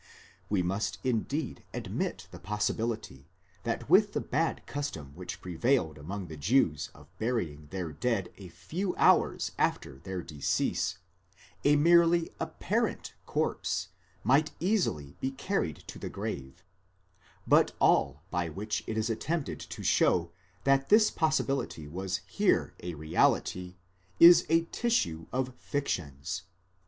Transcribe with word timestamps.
We 0.49 0.63
must 0.63 0.97
indeed 1.03 1.63
admit 1.75 2.27
the 2.31 2.39
possibility 2.39 3.29
that 3.65 3.87
with 3.87 4.13
the 4.13 4.19
bad 4.19 4.65
custom 4.65 5.11
which 5.13 5.41
prevailed 5.41 5.99
among 5.99 6.25
the 6.25 6.37
Jews 6.37 6.89
of 6.95 7.15
burying 7.19 7.67
their 7.69 7.91
dead 7.93 8.33
a 8.35 8.47
few 8.49 8.95
hours 8.95 9.51
after 9.59 9.99
their 9.99 10.23
decease, 10.23 10.97
a 11.63 11.75
merely 11.75 12.31
apparent 12.39 13.13
corpse 13.27 13.89
might 14.23 14.49
easily 14.59 15.17
be 15.19 15.29
carried 15.29 15.75
to 15.85 15.99
the 15.99 16.09
grave 16.09 16.63
;4 17.41 17.41
but 17.45 17.71
all 17.79 18.23
by 18.31 18.49
which 18.49 18.83
it 18.87 18.97
is 18.97 19.07
attempted 19.07 19.59
to 19.59 19.83
show 19.83 20.31
that 20.63 20.89
this 20.89 21.11
possibility 21.11 21.87
was 21.87 22.21
here 22.25 22.73
a 22.81 22.95
reality, 22.95 23.75
is 24.19 24.47
a 24.49 24.65
tissue 24.71 25.27
of 25.31 25.53
fictions. 25.59 26.41